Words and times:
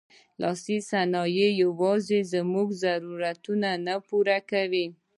لاسي 0.41 0.77
صنایع 0.89 1.49
یوازې 1.63 2.19
زموږ 2.33 2.67
ضرورتونه 2.83 3.69
نه 3.85 3.95
پوره 4.07 4.39
کوي. 4.51 4.85